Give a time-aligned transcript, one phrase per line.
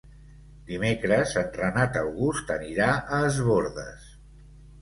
[0.69, 4.13] Dimecres en Renat August anirà a Es Bòrdes.